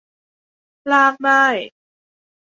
[0.91, 1.45] ลากได้